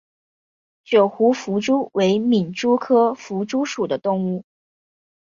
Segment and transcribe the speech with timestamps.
[0.83, 4.43] 九湖弗蛛为皿蛛科弗蛛属的动物。